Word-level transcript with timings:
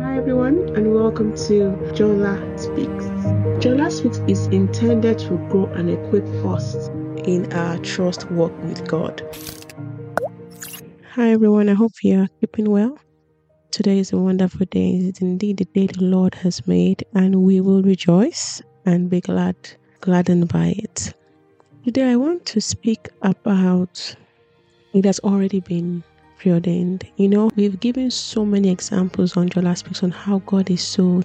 Hi 0.00 0.16
everyone 0.16 0.58
and 0.76 0.94
welcome 0.94 1.32
to 1.32 1.76
Jola 1.92 2.36
Speaks. 2.58 3.04
Jola 3.64 3.90
Speaks 3.90 4.18
is 4.28 4.46
intended 4.46 5.18
to 5.18 5.36
grow 5.48 5.66
and 5.66 5.90
equip 5.90 6.24
us 6.44 6.88
in 7.24 7.52
our 7.52 7.78
trust 7.78 8.30
walk 8.30 8.56
with 8.62 8.86
God. 8.86 9.22
Hi 11.14 11.30
everyone, 11.30 11.68
I 11.68 11.74
hope 11.74 11.92
you 12.02 12.20
are 12.20 12.28
keeping 12.40 12.70
well. 12.70 12.96
Today 13.72 13.98
is 13.98 14.12
a 14.12 14.18
wonderful 14.18 14.66
day. 14.66 14.90
It 14.96 15.16
is 15.16 15.20
indeed 15.20 15.56
the 15.56 15.64
day 15.64 15.88
the 15.88 16.04
Lord 16.04 16.34
has 16.36 16.66
made, 16.66 17.04
and 17.14 17.42
we 17.42 17.60
will 17.60 17.82
rejoice 17.82 18.62
and 18.86 19.10
be 19.10 19.20
glad, 19.20 19.56
gladdened 20.00 20.48
by 20.48 20.74
it. 20.78 21.12
Today 21.84 22.12
I 22.12 22.16
want 22.16 22.46
to 22.46 22.60
speak 22.60 23.08
about 23.22 24.16
it 24.94 25.04
has 25.04 25.18
already 25.20 25.60
been 25.60 26.02
preordained. 26.38 27.06
You 27.16 27.28
know, 27.28 27.50
we've 27.56 27.78
given 27.80 28.10
so 28.10 28.44
many 28.44 28.70
examples 28.70 29.36
on 29.36 29.48
Jola 29.48 29.76
Speaks 29.76 30.02
on 30.02 30.10
how 30.10 30.38
God 30.46 30.70
is 30.70 30.82
so 30.82 31.22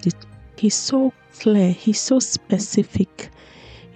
He's 0.58 0.76
so 0.76 1.14
clear, 1.40 1.72
He's 1.72 2.02
so 2.02 2.20
specific, 2.20 3.30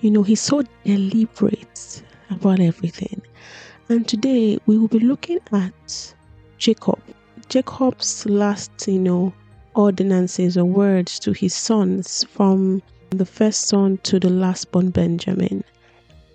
you 0.02 0.12
know, 0.12 0.24
He's 0.24 0.42
so 0.42 0.64
deliberate 0.86 2.04
about 2.30 2.60
everything. 2.60 3.22
And 3.90 4.08
today 4.08 4.60
we 4.66 4.78
will 4.78 4.88
be 4.88 5.00
looking 5.00 5.40
at 5.52 6.16
Jacob. 6.58 7.00
Jacob's 7.50 8.26
last, 8.26 8.88
you 8.88 9.00
know, 9.00 9.34
ordinances 9.76 10.58
or 10.58 10.66
words 10.66 11.20
to 11.20 11.32
his 11.32 11.54
sons 11.54 12.26
from 12.26 12.82
the 13.12 13.26
first 13.26 13.70
son 13.70 13.98
to 14.00 14.20
the 14.20 14.30
last 14.30 14.72
born 14.72 14.90
Benjamin. 14.90 15.64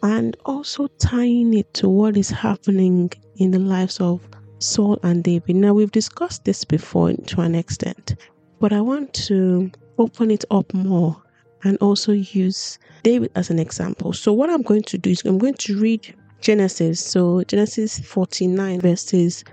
And 0.03 0.37
also 0.47 0.87
tying 0.99 1.53
it 1.55 1.73
to 1.75 1.89
what 1.89 2.17
is 2.17 2.31
happening 2.31 3.13
in 3.37 3.51
the 3.51 3.59
lives 3.59 4.01
of 4.01 4.27
Saul 4.63 4.99
and 5.03 5.23
David. 5.25 5.57
Now, 5.57 5.75
we've 5.75 5.91
discussed 5.91 6.45
this 6.45 6.65
before 6.65 7.13
to 7.13 7.41
an 7.41 7.55
extent, 7.55 8.17
but 8.61 8.73
I 8.73 8.81
want 8.81 9.13
to 9.15 9.71
open 9.99 10.31
it 10.31 10.45
up 10.51 10.73
more 10.73 11.21
and 11.65 11.77
also 11.79 12.13
use 12.13 12.79
David 13.03 13.31
as 13.35 13.51
an 13.51 13.59
example. 13.59 14.13
So, 14.13 14.33
what 14.33 14.51
I'm 14.51 14.63
going 14.63 14.83
to 14.83 14.99
do 14.99 15.11
is 15.11 15.25
I'm 15.25 15.39
going 15.39 15.55
to 15.55 15.79
read 15.79 16.15
Genesis. 16.41 17.01
So, 17.05 17.43
Genesis 17.45 18.01
49, 18.01 18.81
verses 18.81 19.45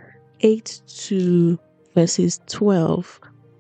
8 0.42 0.82
to 0.88 1.60
verses 1.96 2.40
12, 2.48 3.20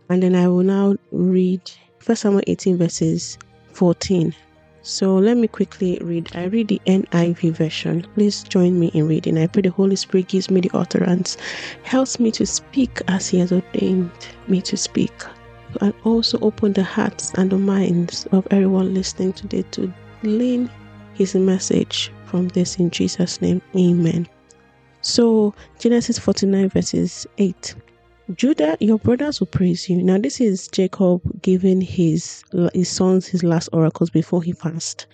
and 0.09 0.23
then 0.23 0.35
I 0.35 0.47
will 0.47 0.63
now 0.63 0.95
read 1.11 1.61
1 2.05 2.15
Samuel 2.15 2.43
18, 2.47 2.77
verses 2.77 3.37
14. 3.73 4.33
So 4.81 5.15
let 5.15 5.37
me 5.37 5.47
quickly 5.47 5.97
read. 6.01 6.29
I 6.35 6.45
read 6.45 6.69
the 6.69 6.81
NIV 6.87 7.51
version. 7.51 8.07
Please 8.15 8.43
join 8.43 8.79
me 8.79 8.87
in 8.93 9.07
reading. 9.07 9.37
I 9.37 9.47
pray 9.47 9.61
the 9.61 9.71
Holy 9.71 9.95
Spirit 9.95 10.29
gives 10.29 10.49
me 10.49 10.61
the 10.61 10.71
utterance, 10.73 11.37
helps 11.83 12.19
me 12.19 12.31
to 12.31 12.45
speak 12.45 13.01
as 13.07 13.27
He 13.27 13.39
has 13.39 13.51
ordained 13.51 14.11
me 14.47 14.61
to 14.61 14.77
speak, 14.77 15.13
and 15.81 15.93
also 16.03 16.39
open 16.39 16.73
the 16.73 16.83
hearts 16.83 17.33
and 17.35 17.51
the 17.51 17.57
minds 17.57 18.25
of 18.31 18.47
everyone 18.51 18.93
listening 18.93 19.33
today 19.33 19.63
to 19.71 19.93
learn 20.23 20.69
His 21.13 21.35
message 21.35 22.11
from 22.25 22.47
this 22.49 22.77
in 22.77 22.89
Jesus' 22.89 23.41
name. 23.41 23.61
Amen. 23.75 24.27
So, 25.01 25.53
Genesis 25.77 26.19
49, 26.19 26.69
verses 26.69 27.27
8. 27.37 27.75
Judah, 28.35 28.77
your 28.79 28.99
brothers 28.99 29.39
will 29.39 29.47
praise 29.47 29.89
you. 29.89 30.03
Now, 30.03 30.19
this 30.19 30.39
is 30.39 30.67
Jacob 30.67 31.21
giving 31.41 31.81
his 31.81 32.43
his 32.73 32.87
sons 32.87 33.25
his 33.25 33.43
last 33.43 33.69
oracles 33.73 34.11
before 34.11 34.43
he 34.43 34.53
passed. 34.53 35.07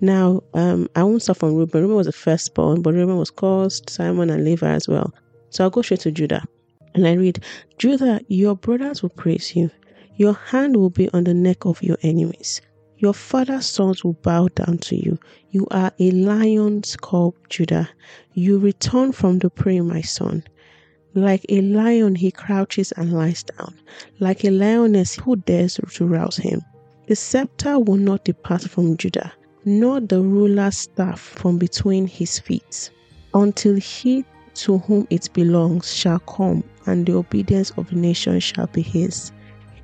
Now, 0.00 0.44
um, 0.54 0.88
I 0.94 1.02
won't 1.02 1.20
start 1.22 1.38
from 1.38 1.56
Reuben. 1.56 1.80
Reuben 1.82 1.96
was 1.96 2.06
the 2.06 2.12
firstborn, 2.12 2.80
but 2.80 2.94
Reuben 2.94 3.16
was 3.16 3.30
caused 3.30 3.90
Simeon 3.90 4.30
and 4.30 4.44
Levi 4.44 4.70
as 4.70 4.86
well. 4.86 5.12
So 5.50 5.64
I'll 5.64 5.70
go 5.70 5.82
straight 5.82 6.00
to 6.00 6.12
Judah. 6.12 6.44
And 6.94 7.08
I 7.08 7.14
read, 7.14 7.42
Judah, 7.78 8.20
your 8.28 8.54
brothers 8.54 9.02
will 9.02 9.10
praise 9.10 9.56
you. 9.56 9.70
Your 10.14 10.34
hand 10.34 10.76
will 10.76 10.90
be 10.90 11.10
on 11.10 11.24
the 11.24 11.34
neck 11.34 11.66
of 11.66 11.82
your 11.82 11.98
enemies. 12.02 12.60
Your 12.98 13.14
father's 13.14 13.66
sons 13.66 14.04
will 14.04 14.12
bow 14.12 14.46
down 14.54 14.78
to 14.78 14.96
you. 14.96 15.18
You 15.50 15.66
are 15.72 15.92
a 15.98 16.10
lion's 16.12 16.96
cub, 16.96 17.34
Judah. 17.48 17.88
You 18.34 18.58
return 18.58 19.10
from 19.10 19.40
the 19.40 19.50
prey, 19.50 19.80
my 19.80 20.02
son. 20.02 20.44
Like 21.14 21.44
a 21.48 21.60
lion, 21.60 22.14
he 22.14 22.30
crouches 22.30 22.92
and 22.92 23.12
lies 23.12 23.42
down. 23.42 23.74
Like 24.20 24.44
a 24.44 24.50
lioness, 24.50 25.16
who 25.16 25.36
dares 25.36 25.80
to 25.94 26.06
rouse 26.06 26.36
him? 26.36 26.60
The 27.08 27.16
scepter 27.16 27.80
will 27.80 27.96
not 27.96 28.24
depart 28.24 28.62
from 28.62 28.96
Judah, 28.96 29.32
nor 29.64 29.98
the 30.00 30.22
ruler's 30.22 30.76
staff 30.76 31.18
from 31.20 31.58
between 31.58 32.06
his 32.06 32.38
feet, 32.38 32.90
until 33.34 33.74
he 33.74 34.24
to 34.54 34.78
whom 34.78 35.08
it 35.10 35.32
belongs 35.32 35.92
shall 35.92 36.20
come, 36.20 36.62
and 36.86 37.04
the 37.06 37.14
obedience 37.14 37.72
of 37.76 37.90
the 37.90 37.96
nation 37.96 38.38
shall 38.38 38.68
be 38.68 38.82
his. 38.82 39.32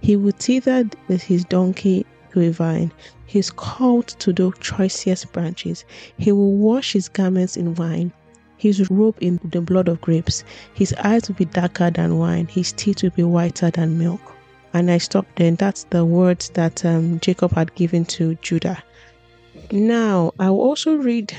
He 0.00 0.14
will 0.14 0.32
tether 0.32 0.84
his 1.08 1.44
donkey 1.44 2.06
to 2.32 2.40
a 2.42 2.50
vine, 2.50 2.92
his 3.26 3.50
colt 3.50 4.14
to 4.20 4.32
the 4.32 4.52
choicest 4.60 5.32
branches. 5.32 5.84
He 6.18 6.30
will 6.30 6.52
wash 6.52 6.92
his 6.92 7.08
garments 7.08 7.56
in 7.56 7.74
wine 7.74 8.12
his 8.56 8.88
robe 8.90 9.16
in 9.20 9.40
the 9.44 9.60
blood 9.60 9.88
of 9.88 10.00
grapes. 10.00 10.44
His 10.74 10.94
eyes 10.94 11.28
will 11.28 11.36
be 11.36 11.44
darker 11.44 11.90
than 11.90 12.18
wine. 12.18 12.46
His 12.46 12.72
teeth 12.72 13.02
will 13.02 13.10
be 13.10 13.22
whiter 13.22 13.70
than 13.70 13.98
milk. 13.98 14.20
And 14.72 14.90
I 14.90 14.98
stopped 14.98 15.36
there. 15.36 15.50
That's 15.52 15.84
the 15.84 16.04
words 16.04 16.50
that 16.50 16.84
um, 16.84 17.20
Jacob 17.20 17.52
had 17.52 17.74
given 17.74 18.04
to 18.06 18.34
Judah. 18.36 18.82
Now, 19.70 20.32
I 20.38 20.50
will 20.50 20.60
also 20.60 20.96
read 20.96 21.34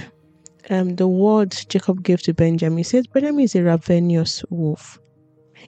um, 0.69 0.95
the 0.95 1.07
words 1.07 1.66
Jacob 1.66 2.03
gave 2.03 2.22
to 2.23 2.33
Benjamin. 2.33 2.78
He 2.78 2.83
says, 2.83 3.07
Benjamin 3.07 3.41
is 3.41 3.55
a 3.55 3.63
ravenous 3.63 4.44
wolf. 4.49 4.99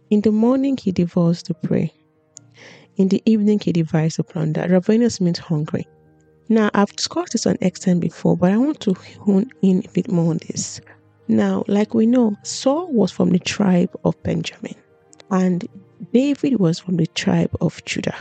In 0.10 0.22
the 0.22 0.32
morning, 0.32 0.78
he 0.78 0.92
devours 0.92 1.44
the 1.44 1.54
prey. 1.54 1.94
In 2.98 3.08
the 3.08 3.22
evening, 3.26 3.60
he 3.60 3.72
divides 3.72 4.18
the 4.18 4.24
plunder. 4.24 4.68
Ravenous 4.68 5.22
means 5.22 5.40
hungry. 5.40 5.88
Now, 6.50 6.72
I've 6.74 6.96
discussed 6.96 7.34
this 7.34 7.46
on 7.46 7.58
extent 7.62 8.02
before, 8.02 8.36
but 8.36 8.52
I 8.52 8.58
want 8.58 8.80
to 8.82 8.96
hone 9.20 9.50
in 9.62 9.84
a 9.86 9.90
bit 9.92 10.12
more 10.12 10.32
on 10.32 10.40
this. 10.48 10.82
Now, 11.30 11.64
like 11.68 11.94
we 11.94 12.08
know, 12.08 12.36
Saul 12.42 12.92
was 12.92 13.12
from 13.12 13.30
the 13.30 13.38
tribe 13.38 13.96
of 14.04 14.22
Benjamin, 14.24 14.74
and 15.30 15.64
David 16.12 16.60
was 16.60 16.80
from 16.80 16.98
the 16.98 17.06
tribe 17.06 17.56
of 17.62 17.86
Judah. 17.86 18.16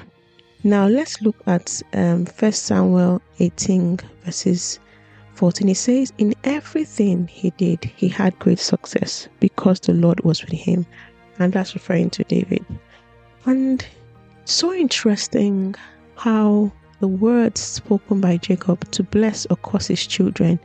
Now, 0.63 0.87
let's 0.87 1.23
look 1.23 1.37
at 1.47 1.83
um, 1.95 2.27
1 2.27 2.53
Samuel 2.53 3.23
18, 3.39 3.99
verses 4.27 4.79
14. 5.37 5.71
It 5.71 5.77
says, 5.77 6.13
In 6.19 6.35
everything 6.45 7.27
he 7.29 7.49
did, 7.57 7.83
he 7.97 8.09
had 8.09 8.39
great 8.41 8.59
success 8.59 9.27
because 9.41 9.81
the 9.81 9.95
Lord 9.95 10.21
was 10.21 10.45
with 10.45 10.53
him. 10.53 10.85
And 11.39 11.51
that's 11.51 11.75
referring 11.75 12.11
to 12.11 12.25
David. 12.25 12.63
And 13.47 13.87
so 14.45 14.75
interesting 14.75 15.75
how 16.17 16.71
the 17.01 17.09
words 17.09 17.61
spoken 17.61 18.21
by 18.21 18.37
Jacob 18.37 18.91
to 18.91 19.03
bless 19.03 19.47
or 19.47 19.57
curse 19.57 19.87
his 19.87 20.07
children 20.07 20.61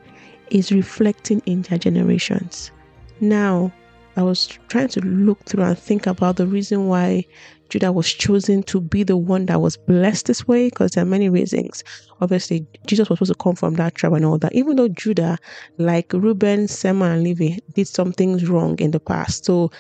is 0.51 0.71
reflecting 0.71 1.41
in 1.45 1.61
their 1.63 1.77
generations. 1.77 2.71
Now, 3.19 3.71
I 4.15 4.21
was 4.21 4.47
trying 4.67 4.89
to 4.89 5.01
look 5.01 5.43
through 5.45 5.63
and 5.63 5.77
think 5.77 6.05
about 6.05 6.35
the 6.35 6.45
reason 6.45 6.87
why 6.87 7.25
Judah 7.69 7.91
was 7.91 8.13
chosen 8.13 8.61
to 8.63 8.79
be 8.79 9.01
the 9.01 9.17
one 9.17 9.47
that 9.47 9.59
was 9.59 9.75
blessed 9.75 10.27
this 10.27 10.47
way, 10.47 10.69
because 10.69 10.91
there 10.91 11.03
are 11.03 11.07
many 11.07 11.29
reasons. 11.29 11.83
Obviously, 12.21 12.67
Jesus 12.85 13.09
was 13.09 13.17
supposed 13.17 13.39
to 13.39 13.43
come 13.43 13.55
from 13.55 13.73
that 13.75 13.95
tribe 13.95 14.13
and 14.13 14.25
all 14.25 14.37
that. 14.37 14.53
Even 14.53 14.75
though 14.75 14.89
Judah, 14.89 15.39
like 15.79 16.13
Reuben, 16.13 16.67
Simeon, 16.67 17.11
and 17.11 17.23
Levi, 17.23 17.57
did 17.73 17.87
some 17.87 18.11
things 18.11 18.47
wrong 18.47 18.77
in 18.77 18.91
the 18.91 18.99
past, 18.99 19.45
so 19.45 19.71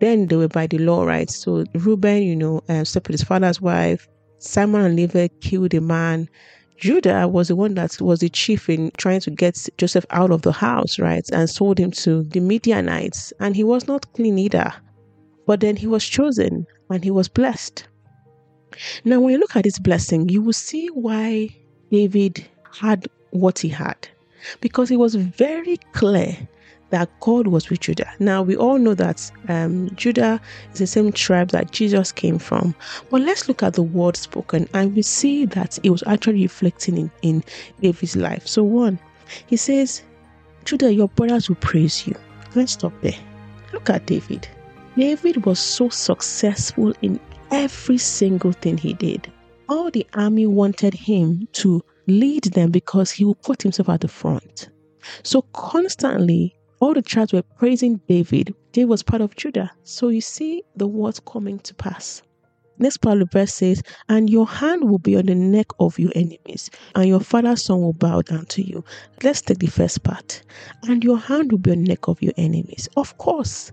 then 0.00 0.28
they 0.28 0.36
were 0.36 0.48
by 0.48 0.68
the 0.68 0.78
law, 0.78 1.04
right? 1.04 1.28
So 1.28 1.64
Reuben, 1.74 2.22
you 2.22 2.36
know, 2.36 2.60
uh, 2.68 2.84
slept 2.84 3.08
with 3.08 3.18
his 3.18 3.26
father's 3.26 3.60
wife. 3.60 4.06
Simeon 4.38 4.84
and 4.84 4.96
Levi 4.96 5.28
killed 5.40 5.74
a 5.74 5.80
man. 5.80 6.28
Judah 6.80 7.28
was 7.28 7.48
the 7.48 7.56
one 7.56 7.74
that 7.74 8.00
was 8.00 8.20
the 8.20 8.30
chief 8.30 8.70
in 8.70 8.90
trying 8.96 9.20
to 9.20 9.30
get 9.30 9.68
Joseph 9.76 10.06
out 10.08 10.30
of 10.30 10.40
the 10.42 10.52
house, 10.52 10.98
right? 10.98 11.28
And 11.30 11.48
sold 11.48 11.78
him 11.78 11.90
to 11.90 12.22
the 12.22 12.40
Midianites. 12.40 13.34
And 13.38 13.54
he 13.54 13.62
was 13.62 13.86
not 13.86 14.10
clean 14.14 14.38
either. 14.38 14.72
But 15.46 15.60
then 15.60 15.76
he 15.76 15.86
was 15.86 16.06
chosen 16.06 16.66
and 16.88 17.04
he 17.04 17.10
was 17.10 17.28
blessed. 17.28 17.86
Now, 19.04 19.20
when 19.20 19.32
you 19.34 19.38
look 19.38 19.56
at 19.56 19.64
this 19.64 19.78
blessing, 19.78 20.30
you 20.30 20.40
will 20.40 20.54
see 20.54 20.86
why 20.88 21.50
David 21.90 22.46
had 22.72 23.08
what 23.30 23.58
he 23.58 23.68
had. 23.68 24.08
Because 24.62 24.90
it 24.90 24.98
was 24.98 25.16
very 25.16 25.76
clear 25.92 26.48
that 26.90 27.08
God 27.20 27.46
was 27.46 27.70
with 27.70 27.80
Judah. 27.80 28.10
Now, 28.18 28.42
we 28.42 28.56
all 28.56 28.78
know 28.78 28.94
that 28.94 29.30
um, 29.48 29.90
Judah 29.94 30.40
is 30.72 30.78
the 30.78 30.86
same 30.86 31.12
tribe 31.12 31.50
that 31.50 31.70
Jesus 31.70 32.12
came 32.12 32.38
from. 32.38 32.74
But 33.10 33.22
let's 33.22 33.48
look 33.48 33.62
at 33.62 33.74
the 33.74 33.82
word 33.82 34.16
spoken 34.16 34.68
and 34.74 34.94
we 34.94 35.02
see 35.02 35.46
that 35.46 35.78
it 35.82 35.90
was 35.90 36.02
actually 36.06 36.42
reflecting 36.42 36.96
in, 36.96 37.10
in 37.22 37.44
David's 37.80 38.16
life. 38.16 38.46
So, 38.46 38.62
one, 38.62 38.98
he 39.46 39.56
says, 39.56 40.02
Judah, 40.64 40.92
your 40.92 41.08
brothers 41.08 41.48
will 41.48 41.56
praise 41.56 42.06
you. 42.06 42.14
Let's 42.54 42.72
stop 42.72 42.92
there. 43.00 43.18
Look 43.72 43.88
at 43.90 44.06
David. 44.06 44.48
David 44.96 45.46
was 45.46 45.58
so 45.58 45.88
successful 45.88 46.92
in 47.00 47.20
every 47.50 47.98
single 47.98 48.52
thing 48.52 48.76
he 48.76 48.92
did. 48.94 49.30
All 49.68 49.90
the 49.90 50.06
army 50.14 50.46
wanted 50.46 50.94
him 50.94 51.48
to 51.52 51.82
lead 52.06 52.44
them 52.44 52.70
because 52.70 53.10
he 53.10 53.24
would 53.24 53.40
put 53.42 53.62
himself 53.62 53.88
at 53.88 54.00
the 54.00 54.08
front. 54.08 54.68
So 55.22 55.42
constantly, 55.52 56.54
all 56.80 56.94
the 56.94 57.02
tribes 57.02 57.32
were 57.32 57.42
praising 57.42 58.00
David. 58.08 58.54
David 58.72 58.88
was 58.88 59.02
part 59.02 59.22
of 59.22 59.36
Judah. 59.36 59.70
So 59.84 60.08
you 60.08 60.20
see 60.22 60.62
the 60.76 60.86
words 60.86 61.20
coming 61.20 61.58
to 61.60 61.74
pass. 61.74 62.22
next 62.78 62.96
part 62.98 63.20
of 63.20 63.28
the 63.28 63.38
verse 63.38 63.54
says, 63.54 63.82
And 64.08 64.30
your 64.30 64.46
hand 64.46 64.88
will 64.90 64.98
be 64.98 65.16
on 65.16 65.26
the 65.26 65.34
neck 65.34 65.66
of 65.78 65.98
your 65.98 66.12
enemies, 66.14 66.70
and 66.94 67.06
your 67.06 67.20
father's 67.20 67.64
son 67.64 67.82
will 67.82 67.92
bow 67.92 68.22
down 68.22 68.46
to 68.46 68.62
you. 68.62 68.82
Let's 69.22 69.42
take 69.42 69.58
the 69.58 69.66
first 69.66 70.02
part. 70.02 70.42
And 70.84 71.04
your 71.04 71.18
hand 71.18 71.52
will 71.52 71.58
be 71.58 71.70
on 71.72 71.84
the 71.84 71.88
neck 71.90 72.08
of 72.08 72.22
your 72.22 72.32
enemies. 72.38 72.88
Of 72.96 73.16
course, 73.18 73.70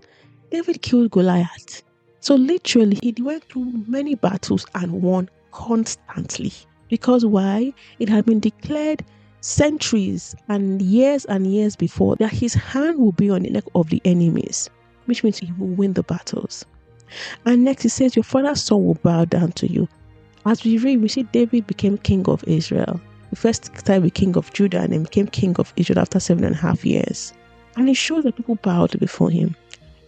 David 0.50 0.82
killed 0.82 1.10
Goliath. 1.10 1.82
So 2.20 2.34
literally, 2.34 2.98
he 3.02 3.14
went 3.22 3.44
through 3.44 3.84
many 3.86 4.14
battles 4.16 4.66
and 4.74 5.02
won 5.02 5.30
constantly. 5.52 6.52
Because 6.88 7.24
why? 7.24 7.72
It 7.98 8.08
had 8.08 8.26
been 8.26 8.40
declared 8.40 9.04
centuries 9.40 10.34
and 10.48 10.82
years 10.82 11.24
and 11.26 11.46
years 11.46 11.76
before 11.76 12.16
that 12.16 12.32
his 12.32 12.54
hand 12.54 12.98
will 12.98 13.12
be 13.12 13.30
on 13.30 13.42
the 13.42 13.50
neck 13.50 13.64
of 13.74 13.88
the 13.90 14.02
enemies, 14.04 14.68
which 15.06 15.22
means 15.22 15.38
he 15.38 15.52
will 15.58 15.68
win 15.68 15.92
the 15.92 16.02
battles. 16.02 16.64
And 17.46 17.64
next 17.64 17.82
he 17.82 17.88
says, 17.88 18.16
Your 18.16 18.22
father's 18.22 18.62
son 18.62 18.84
will 18.84 18.94
bow 18.94 19.24
down 19.24 19.52
to 19.52 19.70
you. 19.70 19.88
As 20.46 20.64
we 20.64 20.78
read, 20.78 21.00
we 21.00 21.08
see 21.08 21.22
David 21.24 21.66
became 21.66 21.98
king 21.98 22.28
of 22.28 22.44
Israel. 22.46 23.00
The 23.30 23.36
first 23.36 23.72
time 23.84 24.04
he 24.04 24.10
king 24.10 24.36
of 24.36 24.52
Judah 24.52 24.80
and 24.80 24.92
then 24.92 25.02
became 25.04 25.26
king 25.26 25.54
of 25.58 25.72
Israel 25.76 26.00
after 26.00 26.20
seven 26.20 26.44
and 26.44 26.54
a 26.54 26.58
half 26.58 26.84
years. 26.84 27.32
And 27.76 27.88
he 27.88 27.94
shows 27.94 28.24
that 28.24 28.36
people 28.36 28.56
bowed 28.56 28.98
before 28.98 29.30
him. 29.30 29.54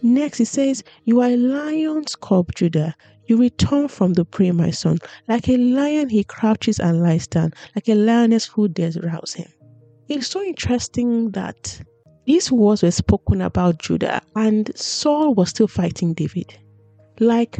Next, 0.01 0.39
he 0.39 0.45
says, 0.45 0.83
You 1.05 1.21
are 1.21 1.29
a 1.29 1.37
lion's 1.37 2.15
cub, 2.15 2.53
Judah. 2.55 2.95
You 3.27 3.37
return 3.37 3.87
from 3.87 4.13
the 4.13 4.25
prey, 4.25 4.51
my 4.51 4.71
son. 4.71 4.97
Like 5.27 5.47
a 5.47 5.57
lion, 5.57 6.09
he 6.09 6.23
crouches 6.23 6.79
and 6.79 7.01
lies 7.01 7.27
down. 7.27 7.53
Like 7.75 7.87
a 7.87 7.95
lioness 7.95 8.45
who 8.45 8.67
dares 8.67 8.99
rouse 8.99 9.33
him. 9.33 9.49
It's 10.07 10.27
so 10.27 10.41
interesting 10.41 11.31
that 11.31 11.81
these 12.25 12.51
words 12.51 12.83
were 12.83 12.91
spoken 12.91 13.41
about 13.41 13.79
Judah, 13.79 14.21
and 14.35 14.75
Saul 14.77 15.33
was 15.33 15.49
still 15.49 15.67
fighting 15.67 16.13
David. 16.13 16.57
Like, 17.19 17.59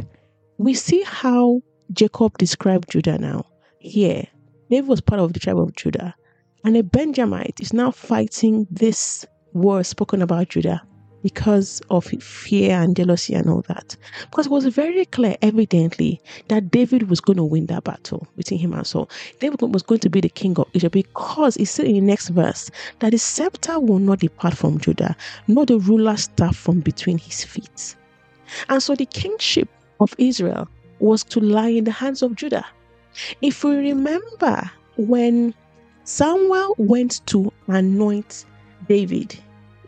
we 0.58 0.74
see 0.74 1.02
how 1.02 1.62
Jacob 1.92 2.38
described 2.38 2.90
Judah 2.90 3.18
now. 3.18 3.44
Here, 3.78 4.26
David 4.70 4.88
was 4.88 5.00
part 5.00 5.20
of 5.20 5.32
the 5.32 5.40
tribe 5.40 5.58
of 5.58 5.74
Judah, 5.74 6.14
and 6.64 6.76
a 6.76 6.82
Benjamite 6.82 7.60
is 7.60 7.72
now 7.72 7.90
fighting 7.90 8.66
this 8.70 9.26
word 9.52 9.84
spoken 9.84 10.22
about 10.22 10.50
Judah 10.50 10.82
because 11.22 11.80
of 11.90 12.04
fear 12.04 12.80
and 12.80 12.96
jealousy 12.96 13.34
and 13.34 13.48
all 13.48 13.62
that. 13.62 13.96
Because 14.30 14.46
it 14.46 14.52
was 14.52 14.66
very 14.66 15.04
clear, 15.06 15.36
evidently, 15.42 16.20
that 16.48 16.70
David 16.70 17.08
was 17.08 17.20
going 17.20 17.36
to 17.36 17.44
win 17.44 17.66
that 17.66 17.84
battle 17.84 18.26
between 18.36 18.60
him 18.60 18.72
and 18.72 18.86
Saul. 18.86 19.08
David 19.40 19.60
was 19.62 19.82
going 19.82 20.00
to 20.00 20.10
be 20.10 20.20
the 20.20 20.28
king 20.28 20.56
of 20.58 20.68
Israel 20.74 20.90
because 20.90 21.54
he 21.56 21.64
said 21.64 21.86
in 21.86 21.94
the 21.94 22.00
next 22.00 22.28
verse 22.28 22.70
that 22.98 23.10
the 23.10 23.18
scepter 23.18 23.78
will 23.78 23.98
not 23.98 24.20
depart 24.20 24.56
from 24.56 24.78
Judah, 24.78 25.16
nor 25.48 25.66
the 25.66 25.78
ruler's 25.78 26.24
staff 26.24 26.56
from 26.56 26.80
between 26.80 27.18
his 27.18 27.44
feet. 27.44 27.96
And 28.68 28.82
so 28.82 28.94
the 28.94 29.06
kingship 29.06 29.68
of 30.00 30.14
Israel 30.18 30.68
was 30.98 31.24
to 31.24 31.40
lie 31.40 31.68
in 31.68 31.84
the 31.84 31.90
hands 31.90 32.22
of 32.22 32.36
Judah. 32.36 32.66
If 33.40 33.64
we 33.64 33.76
remember 33.76 34.70
when 34.96 35.54
Samuel 36.04 36.74
went 36.78 37.24
to 37.26 37.52
anoint 37.68 38.44
David, 38.88 39.38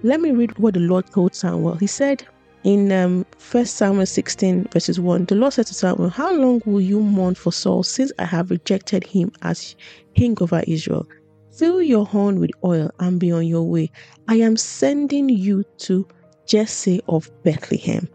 let 0.04 0.20
me 0.20 0.32
read 0.32 0.56
what 0.58 0.74
the 0.74 0.80
Lord 0.80 1.06
told 1.10 1.34
Samuel. 1.34 1.76
He 1.76 1.86
said 1.86 2.26
in 2.62 2.92
um, 2.92 3.24
1 3.50 3.64
Samuel 3.64 4.04
16, 4.04 4.68
verses 4.70 5.00
1, 5.00 5.24
the 5.24 5.34
Lord 5.34 5.54
said 5.54 5.66
to 5.66 5.74
Samuel, 5.74 6.10
How 6.10 6.32
long 6.34 6.60
will 6.66 6.82
you 6.82 7.00
mourn 7.00 7.34
for 7.34 7.50
Saul 7.50 7.82
since 7.82 8.12
I 8.18 8.26
have 8.26 8.50
rejected 8.50 9.02
him 9.02 9.32
as 9.40 9.74
king 10.14 10.36
over 10.42 10.62
Israel? 10.66 11.08
Fill 11.56 11.80
your 11.80 12.04
horn 12.04 12.38
with 12.38 12.50
oil 12.62 12.90
and 12.98 13.18
be 13.18 13.32
on 13.32 13.46
your 13.46 13.62
way. 13.62 13.90
I 14.28 14.34
am 14.36 14.58
sending 14.58 15.30
you 15.30 15.64
to 15.78 16.06
Jesse 16.46 17.00
of 17.08 17.30
Bethlehem. 17.42 18.06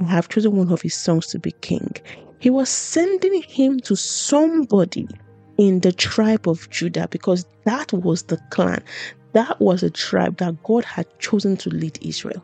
I 0.00 0.04
have 0.04 0.28
chosen 0.28 0.54
one 0.54 0.70
of 0.70 0.82
his 0.82 0.94
sons 0.94 1.28
to 1.28 1.38
be 1.38 1.52
king. 1.62 1.96
He 2.40 2.50
was 2.50 2.68
sending 2.68 3.40
him 3.42 3.80
to 3.80 3.96
somebody 3.96 5.08
in 5.56 5.80
the 5.80 5.92
tribe 5.92 6.46
of 6.46 6.68
Judah 6.68 7.08
because 7.10 7.46
that 7.64 7.92
was 7.92 8.24
the 8.24 8.36
clan 8.50 8.82
that 9.32 9.60
was 9.60 9.82
a 9.82 9.90
tribe 9.90 10.38
that 10.38 10.62
God 10.62 10.84
had 10.84 11.06
chosen 11.18 11.56
to 11.58 11.70
lead 11.70 11.98
Israel. 12.02 12.42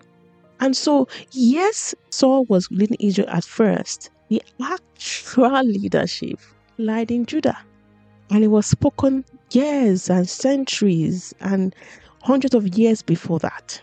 And 0.61 0.77
so, 0.77 1.09
yes, 1.33 1.95
Saul 2.11 2.45
was 2.47 2.69
leading 2.71 2.97
Israel 3.01 3.29
at 3.31 3.45
first. 3.45 4.11
The 4.29 4.43
actual 4.63 5.63
leadership 5.65 6.39
lied 6.79 7.11
in 7.11 7.27
Judah. 7.27 7.59
And 8.31 8.43
it 8.43 8.49
was 8.49 8.67
spoken 8.67 9.25
years 9.51 10.09
and 10.09 10.29
centuries 10.29 11.35
and 11.41 11.75
hundreds 12.23 12.55
of 12.55 12.77
years 12.79 13.03
before 13.03 13.39
that. 13.41 13.81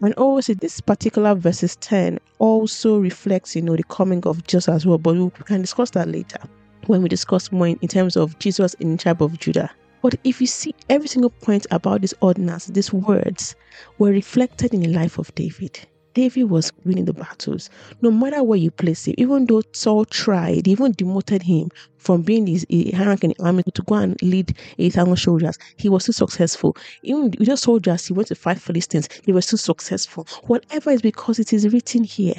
And 0.00 0.12
also, 0.14 0.54
this 0.54 0.80
particular 0.80 1.34
verses 1.34 1.76
10 1.76 2.18
also 2.38 2.98
reflects, 2.98 3.56
you 3.56 3.62
know, 3.62 3.76
the 3.76 3.84
coming 3.84 4.26
of 4.26 4.46
Jesus 4.46 4.68
as 4.68 4.84
well. 4.84 4.98
But 4.98 5.16
we 5.16 5.30
can 5.30 5.62
discuss 5.62 5.90
that 5.90 6.08
later 6.08 6.40
when 6.86 7.02
we 7.02 7.08
discuss 7.08 7.50
more 7.52 7.68
in, 7.68 7.78
in 7.80 7.88
terms 7.88 8.16
of 8.16 8.38
Jesus 8.38 8.74
in 8.74 8.92
the 8.92 9.02
tribe 9.02 9.22
of 9.22 9.38
Judah. 9.38 9.70
But 10.04 10.16
if 10.22 10.38
you 10.38 10.46
see 10.46 10.74
every 10.90 11.08
single 11.08 11.30
point 11.30 11.66
about 11.70 12.02
this 12.02 12.12
ordinance, 12.20 12.66
these 12.66 12.92
words 12.92 13.56
were 13.96 14.10
reflected 14.10 14.74
in 14.74 14.82
the 14.82 14.88
life 14.88 15.16
of 15.16 15.34
David. 15.34 15.80
David 16.12 16.50
was 16.50 16.70
winning 16.84 17.06
the 17.06 17.14
battles, 17.14 17.70
no 18.02 18.10
matter 18.10 18.42
where 18.42 18.58
you 18.58 18.70
place 18.70 19.08
him. 19.08 19.14
Even 19.16 19.46
though 19.46 19.62
Saul 19.72 20.04
tried, 20.04 20.68
even 20.68 20.92
demoted 20.92 21.40
him 21.40 21.70
from 21.96 22.20
being 22.20 22.46
his 22.46 22.66
high 22.94 23.06
rank 23.06 23.24
in 23.24 23.30
the 23.30 23.42
army 23.42 23.62
to 23.62 23.80
go 23.80 23.94
and 23.94 24.20
lead 24.20 24.54
a 24.78 24.90
thousand 24.90 25.16
soldiers, 25.16 25.56
he 25.78 25.88
was 25.88 26.02
still 26.02 26.12
successful. 26.12 26.76
Even 27.02 27.30
with 27.38 27.46
just 27.46 27.62
soldiers, 27.62 28.06
he 28.06 28.12
went 28.12 28.28
to 28.28 28.34
fight 28.34 28.58
Philistines, 28.58 29.08
he 29.24 29.32
was 29.32 29.46
still 29.46 29.56
successful. 29.56 30.26
Whatever 30.42 30.90
is 30.90 31.00
because 31.00 31.38
it 31.38 31.54
is 31.54 31.72
written 31.72 32.04
here 32.04 32.34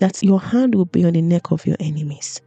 that 0.00 0.22
your 0.22 0.38
hand 0.38 0.74
will 0.74 0.84
be 0.84 1.06
on 1.06 1.14
the 1.14 1.22
neck 1.22 1.50
of 1.50 1.66
your 1.66 1.76
enemies. 1.80 2.42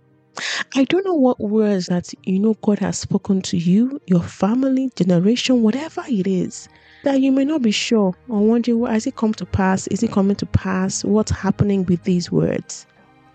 I 0.75 0.83
don't 0.85 1.05
know 1.05 1.13
what 1.13 1.39
words 1.39 1.87
that 1.87 2.13
you 2.23 2.39
know 2.39 2.55
God 2.61 2.79
has 2.79 2.99
spoken 2.99 3.41
to 3.43 3.57
you, 3.57 4.01
your 4.07 4.21
family, 4.21 4.91
generation, 4.95 5.63
whatever 5.63 6.03
it 6.07 6.27
is, 6.27 6.69
that 7.03 7.21
you 7.21 7.31
may 7.31 7.45
not 7.45 7.61
be 7.61 7.71
sure 7.71 8.15
or 8.27 8.39
wondering, 8.41 8.79
well, 8.79 8.91
has 8.91 9.07
it 9.07 9.15
come 9.15 9.33
to 9.35 9.45
pass? 9.45 9.87
Is 9.87 10.03
it 10.03 10.11
coming 10.11 10.35
to 10.37 10.45
pass? 10.45 11.03
What's 11.03 11.31
happening 11.31 11.85
with 11.85 12.03
these 12.03 12.31
words? 12.31 12.85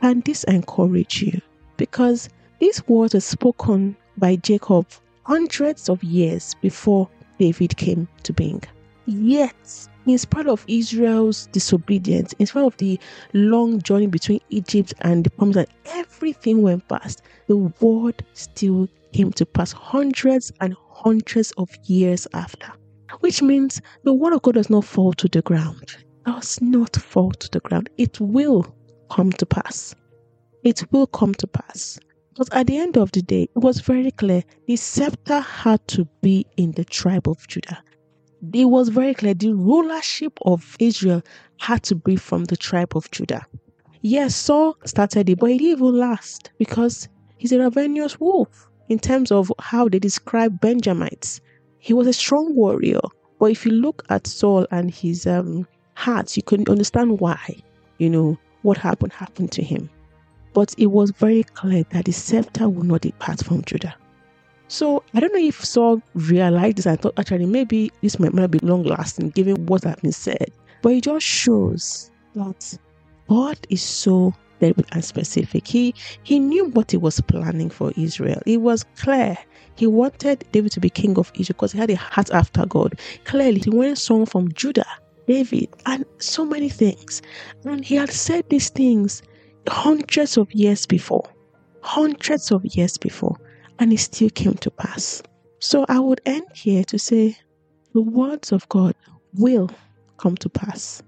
And 0.02 0.24
this 0.24 0.44
encourage 0.44 1.22
you 1.22 1.40
because 1.76 2.28
these 2.60 2.86
words 2.88 3.14
were 3.14 3.20
spoken 3.20 3.96
by 4.18 4.36
Jacob 4.36 4.86
hundreds 5.24 5.88
of 5.88 6.04
years 6.04 6.54
before 6.60 7.08
David 7.38 7.76
came 7.76 8.06
to 8.22 8.32
being. 8.32 8.62
Yet 9.06 9.88
in 10.06 10.18
spite 10.18 10.46
of 10.46 10.64
Israel's 10.66 11.46
disobedience, 11.48 12.32
in 12.38 12.46
spite 12.46 12.64
of 12.64 12.76
the 12.78 12.98
long 13.32 13.80
journey 13.82 14.06
between 14.06 14.40
Egypt 14.50 14.94
and 15.00 15.24
the 15.24 15.30
promise 15.30 15.56
that 15.56 15.68
everything 15.86 16.62
went 16.62 16.86
past, 16.88 17.22
the 17.46 17.56
word 17.56 18.24
still 18.32 18.88
came 19.12 19.32
to 19.32 19.46
pass 19.46 19.72
hundreds 19.72 20.52
and 20.60 20.74
hundreds 20.90 21.52
of 21.52 21.70
years 21.84 22.26
after. 22.34 22.66
Which 23.20 23.42
means 23.42 23.80
the 24.04 24.12
word 24.12 24.32
of 24.32 24.42
God 24.42 24.54
does 24.54 24.70
not 24.70 24.84
fall 24.84 25.12
to 25.14 25.28
the 25.28 25.42
ground. 25.42 25.96
Does 26.26 26.60
not 26.60 26.96
fall 26.96 27.32
to 27.32 27.50
the 27.50 27.60
ground. 27.60 27.90
It 27.98 28.18
will 28.20 28.74
come 29.10 29.32
to 29.32 29.46
pass. 29.46 29.94
It 30.62 30.90
will 30.92 31.06
come 31.06 31.34
to 31.34 31.46
pass. 31.46 31.98
But 32.36 32.52
at 32.52 32.66
the 32.66 32.78
end 32.78 32.96
of 32.96 33.12
the 33.12 33.22
day, 33.22 33.44
it 33.54 33.58
was 33.58 33.80
very 33.80 34.10
clear 34.10 34.42
the 34.66 34.76
scepter 34.76 35.40
had 35.40 35.86
to 35.88 36.06
be 36.22 36.46
in 36.56 36.72
the 36.72 36.84
tribe 36.84 37.28
of 37.28 37.46
Judah 37.46 37.82
it 38.52 38.64
was 38.66 38.88
very 38.88 39.14
clear 39.14 39.34
the 39.34 39.52
rulership 39.52 40.38
of 40.42 40.76
Israel 40.78 41.22
had 41.58 41.82
to 41.84 41.94
be 41.94 42.16
from 42.16 42.44
the 42.44 42.56
tribe 42.56 42.96
of 42.96 43.10
Judah. 43.10 43.46
Yes, 44.02 44.36
Saul 44.36 44.76
started 44.84 45.28
it, 45.30 45.38
but 45.38 45.50
it 45.50 45.58
didn't 45.58 45.78
even 45.78 45.98
last 45.98 46.50
because 46.58 47.08
he's 47.38 47.52
a 47.52 47.58
ravenous 47.58 48.20
wolf 48.20 48.68
in 48.88 48.98
terms 48.98 49.32
of 49.32 49.50
how 49.58 49.88
they 49.88 49.98
describe 49.98 50.60
Benjamites. 50.60 51.40
He 51.78 51.94
was 51.94 52.06
a 52.06 52.12
strong 52.12 52.54
warrior, 52.54 53.00
but 53.38 53.50
if 53.50 53.64
you 53.64 53.72
look 53.72 54.02
at 54.10 54.26
Saul 54.26 54.66
and 54.70 54.90
his 54.90 55.26
um, 55.26 55.66
heart, 55.94 56.36
you 56.36 56.42
can 56.42 56.64
understand 56.68 57.20
why, 57.20 57.56
you 57.98 58.10
know, 58.10 58.38
what 58.62 58.76
happened 58.78 59.12
happened 59.12 59.52
to 59.52 59.62
him. 59.62 59.88
But 60.52 60.74
it 60.78 60.86
was 60.86 61.10
very 61.10 61.42
clear 61.42 61.84
that 61.90 62.04
the 62.04 62.12
scepter 62.12 62.68
would 62.68 62.86
not 62.86 63.02
depart 63.02 63.44
from 63.44 63.62
Judah. 63.62 63.94
So 64.68 65.02
I 65.14 65.20
don't 65.20 65.32
know 65.32 65.46
if 65.46 65.64
Saul 65.64 66.02
realized 66.14 66.78
this. 66.78 66.86
I 66.86 66.96
thought 66.96 67.18
actually 67.18 67.46
maybe 67.46 67.92
this 68.02 68.18
might 68.18 68.34
not 68.34 68.50
be 68.50 68.58
long 68.60 68.82
lasting 68.84 69.30
given 69.30 69.66
what 69.66 69.84
has 69.84 69.96
been 69.96 70.12
said. 70.12 70.50
But 70.82 70.92
it 70.92 71.04
just 71.04 71.26
shows 71.26 72.10
that 72.34 72.78
God 73.28 73.58
is 73.70 73.82
so 73.82 74.34
deliberate 74.60 74.88
and 74.92 75.04
specific. 75.04 75.66
He 75.66 75.94
he 76.22 76.38
knew 76.38 76.66
what 76.70 76.90
he 76.90 76.96
was 76.96 77.20
planning 77.20 77.70
for 77.70 77.92
Israel. 77.96 78.40
It 78.46 78.58
was 78.58 78.84
clear. 78.96 79.36
He 79.76 79.86
wanted 79.86 80.44
David 80.52 80.72
to 80.72 80.80
be 80.80 80.88
king 80.90 81.18
of 81.18 81.32
Israel 81.34 81.54
because 81.58 81.72
he 81.72 81.78
had 81.78 81.90
a 81.90 81.96
heart 81.96 82.30
after 82.30 82.64
God. 82.64 82.98
Clearly, 83.24 83.60
he 83.60 83.70
wanted 83.70 83.98
someone 83.98 84.26
from 84.26 84.52
Judah, 84.52 84.86
David, 85.26 85.68
and 85.86 86.04
so 86.18 86.44
many 86.44 86.68
things. 86.68 87.22
And 87.64 87.84
he 87.84 87.96
had 87.96 88.10
said 88.10 88.44
these 88.48 88.70
things 88.70 89.22
hundreds 89.68 90.36
of 90.36 90.52
years 90.52 90.86
before. 90.86 91.28
Hundreds 91.82 92.50
of 92.50 92.64
years 92.64 92.96
before 92.96 93.36
and 93.78 93.92
it 93.92 93.98
still 93.98 94.30
came 94.30 94.54
to 94.54 94.70
pass. 94.70 95.22
So 95.60 95.86
I 95.88 95.98
would 96.00 96.20
end 96.26 96.46
here 96.54 96.84
to 96.84 96.98
say 96.98 97.36
the 97.92 98.02
words 98.02 98.52
of 98.52 98.68
God 98.68 98.94
will 99.34 99.70
come 100.18 100.36
to 100.36 100.48
pass. 100.48 101.02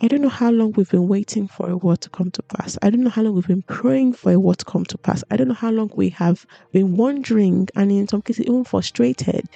I 0.00 0.06
don't 0.06 0.22
know 0.22 0.28
how 0.28 0.50
long 0.50 0.72
we've 0.72 0.90
been 0.90 1.08
waiting 1.08 1.48
for 1.48 1.68
a 1.68 1.76
word 1.76 2.00
to 2.02 2.10
come 2.10 2.30
to 2.30 2.42
pass. 2.42 2.78
I 2.82 2.90
don't 2.90 3.02
know 3.02 3.10
how 3.10 3.22
long 3.22 3.34
we've 3.34 3.48
been 3.48 3.62
praying 3.62 4.12
for 4.12 4.30
a 4.30 4.38
word 4.38 4.58
to 4.58 4.64
come 4.64 4.84
to 4.84 4.98
pass. 4.98 5.24
I 5.30 5.36
don't 5.36 5.48
know 5.48 5.54
how 5.54 5.72
long 5.72 5.90
we 5.96 6.08
have 6.10 6.46
been 6.72 6.96
wondering 6.96 7.68
and 7.74 7.90
in 7.90 8.06
some 8.06 8.22
cases 8.22 8.46
even 8.46 8.62
frustrated. 8.62 9.48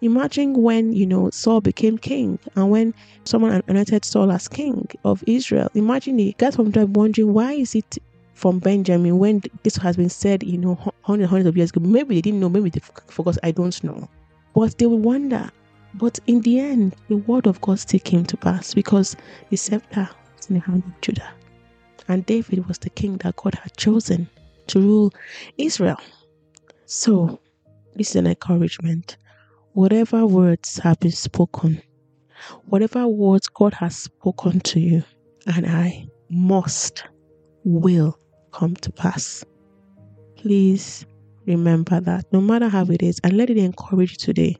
Imagine 0.00 0.54
when, 0.62 0.92
you 0.92 1.04
know, 1.04 1.30
Saul 1.30 1.60
became 1.60 1.98
king 1.98 2.38
and 2.54 2.70
when 2.70 2.94
someone 3.24 3.60
anointed 3.66 4.04
Saul 4.04 4.30
as 4.30 4.46
king 4.46 4.86
of 5.04 5.24
Israel. 5.26 5.68
Imagine 5.74 6.16
the 6.16 6.32
guys 6.38 6.54
from 6.54 6.70
there 6.70 6.86
wondering 6.86 7.34
why 7.34 7.54
is 7.54 7.74
it 7.74 7.98
from 8.38 8.60
Benjamin 8.60 9.18
when 9.18 9.42
this 9.64 9.76
has 9.78 9.96
been 9.96 10.08
said, 10.08 10.44
you 10.44 10.58
know, 10.58 10.76
hundreds, 11.02 11.28
hundreds 11.28 11.48
of 11.48 11.56
years 11.56 11.70
ago. 11.70 11.80
Maybe 11.80 12.14
they 12.14 12.20
didn't 12.20 12.38
know, 12.38 12.48
maybe 12.48 12.70
they 12.70 12.80
forgot, 13.08 13.36
I 13.42 13.50
don't 13.50 13.82
know. 13.82 14.08
But 14.54 14.78
they 14.78 14.86
will 14.86 15.00
wonder, 15.00 15.50
but 15.94 16.20
in 16.28 16.40
the 16.42 16.60
end, 16.60 16.94
the 17.08 17.16
word 17.16 17.48
of 17.48 17.60
God 17.60 17.80
still 17.80 17.98
came 17.98 18.24
to 18.26 18.36
pass 18.36 18.74
because 18.74 19.16
the 19.50 19.56
scepter 19.56 20.08
was 20.36 20.46
in 20.46 20.54
the 20.54 20.60
hand 20.60 20.84
of 20.86 21.00
Judah. 21.00 21.32
And 22.06 22.24
David 22.26 22.68
was 22.68 22.78
the 22.78 22.90
king 22.90 23.16
that 23.18 23.34
God 23.34 23.56
had 23.56 23.76
chosen 23.76 24.30
to 24.68 24.80
rule 24.80 25.12
Israel. 25.56 26.00
So, 26.86 27.40
this 27.96 28.10
is 28.10 28.16
an 28.16 28.28
encouragement. 28.28 29.16
Whatever 29.72 30.26
words 30.26 30.78
have 30.78 31.00
been 31.00 31.10
spoken, 31.10 31.82
whatever 32.66 33.08
words 33.08 33.48
God 33.48 33.74
has 33.74 33.96
spoken 33.96 34.60
to 34.60 34.78
you 34.78 35.02
and 35.48 35.66
I 35.66 36.06
must, 36.30 37.02
will 37.64 38.16
come 38.58 38.74
to 38.74 38.90
pass. 38.90 39.44
Please 40.36 41.06
remember 41.46 42.00
that 42.00 42.24
no 42.32 42.40
matter 42.40 42.68
how 42.68 42.84
it 42.86 43.02
is, 43.02 43.20
and 43.22 43.36
let 43.36 43.50
it 43.50 43.56
encourage 43.56 44.12
you 44.12 44.16
today 44.18 44.56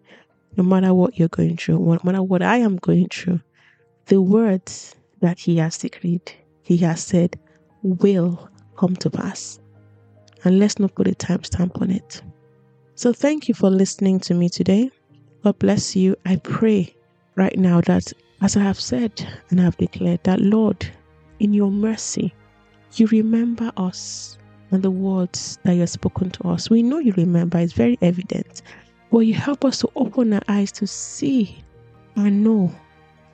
no 0.56 0.62
matter 0.62 0.94
what 0.94 1.18
you're 1.18 1.28
going 1.28 1.56
through, 1.56 1.78
no 1.78 1.98
matter 2.04 2.22
what 2.22 2.42
I 2.42 2.58
am 2.58 2.76
going 2.76 3.08
through, 3.08 3.40
the 4.06 4.22
words 4.22 4.94
that 5.20 5.38
He 5.38 5.56
has 5.56 5.78
decreed, 5.78 6.32
He 6.62 6.76
has 6.78 7.02
said, 7.02 7.38
will 7.82 8.48
come 8.76 8.94
to 8.96 9.10
pass. 9.10 9.58
And 10.44 10.58
let's 10.60 10.78
not 10.78 10.94
put 10.94 11.08
a 11.08 11.12
timestamp 11.12 11.80
on 11.82 11.90
it. 11.90 12.22
So, 12.94 13.12
thank 13.12 13.48
you 13.48 13.54
for 13.54 13.70
listening 13.70 14.20
to 14.20 14.34
me 14.34 14.48
today. 14.48 14.90
God 15.42 15.58
bless 15.58 15.96
you. 15.96 16.16
I 16.24 16.36
pray 16.36 16.94
right 17.34 17.56
now 17.58 17.80
that, 17.82 18.12
as 18.42 18.56
I 18.56 18.60
have 18.60 18.80
said 18.80 19.12
and 19.50 19.60
I 19.60 19.64
have 19.64 19.76
declared, 19.76 20.22
that 20.24 20.40
Lord, 20.40 20.88
in 21.40 21.52
your 21.52 21.70
mercy, 21.70 22.32
you 22.94 23.06
remember 23.08 23.72
us 23.76 24.38
and 24.70 24.82
the 24.82 24.90
words 24.90 25.58
that 25.64 25.74
you 25.74 25.80
have 25.80 25.90
spoken 25.90 26.30
to 26.30 26.48
us. 26.48 26.70
We 26.70 26.82
know 26.82 26.98
you 26.98 27.12
remember, 27.16 27.58
it's 27.58 27.72
very 27.72 27.98
evident. 28.02 28.62
But 29.10 29.20
you 29.20 29.34
help 29.34 29.64
us 29.64 29.78
to 29.78 29.90
open 29.96 30.32
our 30.32 30.42
eyes 30.48 30.72
to 30.72 30.86
see 30.86 31.62
and 32.16 32.44
know 32.44 32.72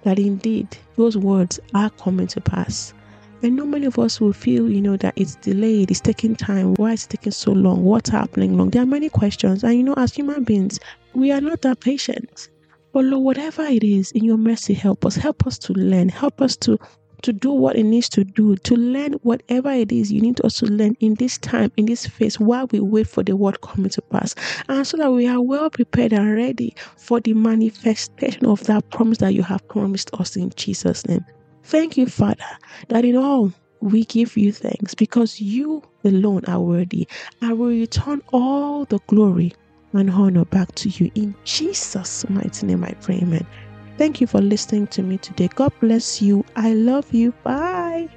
that 0.03 0.19
indeed 0.19 0.69
those 0.97 1.17
words 1.17 1.59
are 1.75 1.91
coming 1.91 2.27
to 2.29 2.41
pass. 2.41 2.95
I 3.43 3.49
know 3.51 3.67
many 3.67 3.87
of 3.87 3.99
us 3.99 4.21
will 4.21 4.33
feel, 4.33 4.71
you 4.71 4.81
know, 4.81 4.97
that 4.99 5.15
it's 5.17 5.35
delayed, 5.37 5.91
it's 5.91 6.01
taking 6.01 6.35
time. 6.35 6.75
Why 6.77 6.93
is 6.93 7.05
it 7.05 7.11
taking 7.11 7.33
so 7.33 7.53
long? 7.53 7.85
What's 7.85 8.09
happening 8.09 8.57
long? 8.57 8.71
There 8.71 8.83
are 8.83 8.87
many 8.87 9.11
questions. 9.11 9.65
And 9.65 9.75
you 9.75 9.83
know, 9.83 9.95
as 9.99 10.15
human 10.15 10.45
beings, 10.45 10.81
we 11.15 11.31
are 11.31 11.41
not 11.41 11.61
that 11.63 11.81
patient. 11.81 12.49
But 12.93 13.05
Lord, 13.05 13.25
whatever 13.25 13.65
it 13.65 13.83
is, 13.83 14.13
in 14.13 14.25
your 14.25 14.39
mercy, 14.39 14.73
help 14.73 15.05
us. 15.05 15.17
Help 15.17 15.47
us 15.47 15.59
to 15.59 15.73
learn. 15.75 16.09
Help 16.09 16.41
us 16.41 16.57
to 16.59 16.79
to 17.25 17.33
do 17.33 17.51
what 17.51 17.77
it 17.77 17.85
needs 17.85 18.09
to 18.11 18.25
do, 18.25 18.57
to 18.57 18.77
learn 18.77 19.15
whatever 19.23 19.71
it 19.73 19.91
is 19.91 20.13
you 20.13 20.21
need 20.21 20.37
to 20.37 20.67
learn 20.67 20.97
in 21.01 21.15
this 21.15 21.39
time, 21.39 21.73
in 21.77 21.87
this 21.87 22.07
phase, 22.07 22.39
while 22.39 22.67
we 22.71 22.81
wait 22.81 23.07
for 23.09 23.23
the 23.23 23.35
word 23.35 23.61
coming 23.63 23.91
to 23.91 24.03
pass. 24.03 24.35
And 24.69 24.87
so 24.87 24.97
that 24.99 25.11
we 25.11 25.27
are 25.27 25.41
well 25.41 25.71
prepared 25.71 26.13
and 26.13 26.35
ready 26.37 26.75
for 26.97 27.21
the 27.21 27.35
manifestation 27.35 28.47
of 28.47 28.63
that 28.65 28.89
promise 28.91 29.19
that 29.19 29.35
you 29.35 29.43
have 29.43 29.67
promised 29.69 30.13
us 30.15 30.37
in 30.37 30.51
Jesus' 30.57 31.07
name. 31.07 31.25
Thank 31.65 31.97
you, 31.97 32.07
Father, 32.07 32.45
that 32.89 33.05
in 33.05 33.17
all 33.17 33.53
we 33.81 34.05
give 34.05 34.37
you 34.37 34.53
thanks 34.53 34.95
because 34.95 35.41
you 35.41 35.83
alone 36.05 36.45
are 36.47 36.61
worthy. 36.61 37.09
I 37.43 37.53
will 37.53 37.69
return 37.69 38.23
all 38.33 38.85
the 38.85 38.99
glory 39.07 39.53
and 39.93 40.11
honor 40.11 40.45
back 40.45 40.75
to 40.77 40.89
you. 40.91 41.11
In 41.15 41.35
Jesus' 41.45 42.29
mighty 42.29 42.67
name, 42.67 42.85
I 42.85 42.93
pray, 43.01 43.19
amen. 43.23 43.47
Thank 43.97 44.21
you 44.21 44.27
for 44.27 44.41
listening 44.41 44.89
to 44.89 45.03
me 45.03 45.19
today. 45.19 45.49
God 45.55 45.73
bless 45.81 46.21
you. 46.21 46.45
I 46.57 46.75
love 46.75 47.13
you. 47.13 47.33
Bye. 47.45 48.09